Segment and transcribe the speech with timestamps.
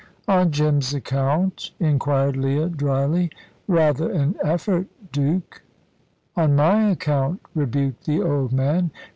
[0.27, 3.29] "On Jim's account?" inquired Leah, dryly.
[3.67, 5.61] "Rather an effort, Duke."
[6.35, 8.89] "On my account," rebuked the old man.